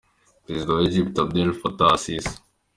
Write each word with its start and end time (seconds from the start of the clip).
Perezida 0.45 0.75
wa 0.75 0.83
Egypt 0.89 1.15
Abdel 1.23 1.49
Fattah 1.61 1.91
Al-Sisi 1.93 2.33